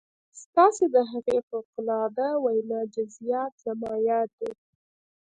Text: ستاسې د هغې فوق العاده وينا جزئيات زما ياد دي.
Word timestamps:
ستاسې 0.43 0.85
د 0.95 0.97
هغې 1.11 1.37
فوق 1.47 1.67
العاده 1.81 2.29
وينا 2.43 2.81
جزئيات 2.95 3.51
زما 3.65 3.93
ياد 4.09 4.29
دي. 4.39 4.51